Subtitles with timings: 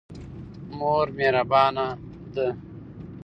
[0.77, 1.85] مور مهربانه
[2.35, 2.47] ده.